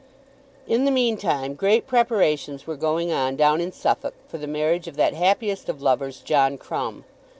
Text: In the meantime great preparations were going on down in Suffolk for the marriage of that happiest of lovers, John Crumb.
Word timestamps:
In 0.65 0.85
the 0.85 0.89
meantime 0.89 1.53
great 1.53 1.85
preparations 1.85 2.65
were 2.65 2.75
going 2.75 3.11
on 3.11 3.35
down 3.35 3.61
in 3.61 3.71
Suffolk 3.71 4.15
for 4.27 4.39
the 4.39 4.47
marriage 4.47 4.87
of 4.87 4.95
that 4.97 5.13
happiest 5.13 5.69
of 5.69 5.79
lovers, 5.79 6.21
John 6.21 6.57
Crumb. 6.57 7.05